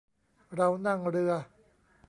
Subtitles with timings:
[0.55, 1.33] เรานั่งเรือ